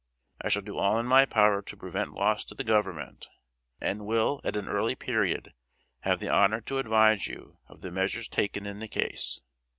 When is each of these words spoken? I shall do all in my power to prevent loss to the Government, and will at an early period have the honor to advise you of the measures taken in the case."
I 0.41 0.49
shall 0.49 0.63
do 0.63 0.79
all 0.79 0.97
in 0.97 1.05
my 1.05 1.27
power 1.27 1.61
to 1.61 1.77
prevent 1.77 2.13
loss 2.15 2.43
to 2.45 2.55
the 2.55 2.63
Government, 2.63 3.29
and 3.79 4.03
will 4.07 4.41
at 4.43 4.55
an 4.55 4.67
early 4.67 4.95
period 4.95 5.53
have 5.99 6.17
the 6.19 6.27
honor 6.27 6.59
to 6.61 6.79
advise 6.79 7.27
you 7.27 7.59
of 7.67 7.81
the 7.81 7.91
measures 7.91 8.27
taken 8.27 8.65
in 8.65 8.79
the 8.79 8.87
case." 8.87 9.41